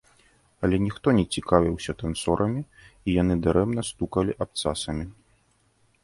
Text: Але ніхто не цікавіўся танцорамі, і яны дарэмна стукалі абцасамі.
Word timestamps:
Але 0.67 0.77
ніхто 0.85 1.07
не 1.17 1.23
цікавіўся 1.33 1.91
танцорамі, 2.01 2.61
і 3.07 3.15
яны 3.21 3.33
дарэмна 3.47 3.81
стукалі 3.91 4.31
абцасамі. 4.47 5.05